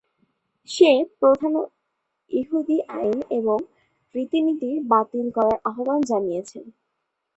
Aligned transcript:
সে 0.69 0.89
প্রধান 1.19 1.53
ইহুদি 2.31 2.77
আইন 2.91 3.17
এবং 3.31 3.57
রীতিনীতি 4.15 4.69
বাতিল 4.87 5.25
করার 5.31 5.57
আহ্বান 5.65 5.99
জানিয়েছিলেন। 6.01 6.69